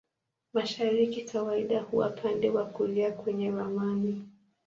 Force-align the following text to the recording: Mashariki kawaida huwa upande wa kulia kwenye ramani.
Mashariki 0.53 1.21
kawaida 1.25 1.81
huwa 1.81 2.09
upande 2.09 2.49
wa 2.49 2.65
kulia 2.65 3.11
kwenye 3.11 3.51
ramani. 3.51 4.27